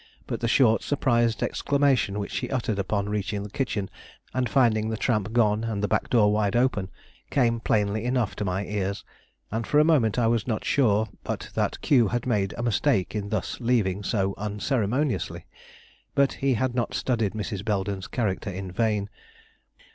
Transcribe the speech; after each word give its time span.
But 0.25 0.39
the 0.39 0.47
short, 0.47 0.81
surprised 0.81 1.43
exclamation 1.43 2.17
which 2.17 2.31
she 2.31 2.49
uttered 2.49 2.79
upon 2.79 3.07
reaching 3.07 3.43
the 3.43 3.51
kitchen 3.51 3.87
and 4.33 4.49
finding 4.49 4.89
the 4.89 4.97
tramp 4.97 5.31
gone 5.31 5.63
and 5.65 5.83
the 5.83 5.87
back 5.87 6.09
door 6.09 6.33
wide 6.33 6.55
open, 6.55 6.89
came 7.29 7.59
plainly 7.59 8.05
enough 8.05 8.35
to 8.37 8.43
my 8.43 8.65
ears, 8.65 9.05
and 9.51 9.67
for 9.67 9.77
a 9.77 9.83
moment 9.83 10.17
I 10.17 10.25
was 10.25 10.47
not 10.47 10.65
sure 10.65 11.07
but 11.23 11.51
that 11.53 11.81
Q 11.81 12.07
had 12.07 12.25
made 12.25 12.55
a 12.57 12.63
mistake 12.63 13.13
in 13.13 13.29
thus 13.29 13.59
leaving 13.59 14.01
so 14.01 14.33
unceremoniously. 14.39 15.45
But 16.15 16.33
he 16.33 16.55
had 16.55 16.73
not 16.73 16.95
studied 16.95 17.33
Mrs. 17.33 17.63
Belden's 17.63 18.07
character 18.07 18.49
in 18.49 18.71
vain. 18.71 19.07